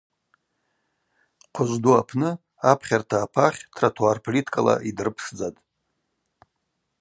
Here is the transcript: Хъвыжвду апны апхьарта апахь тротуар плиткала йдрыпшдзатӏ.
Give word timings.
Хъвыжвду 1.53 1.91
апны 2.01 2.29
апхьарта 2.71 3.17
апахь 3.25 3.61
тротуар 3.75 4.17
плиткала 4.25 4.75
йдрыпшдзатӏ. 4.89 5.59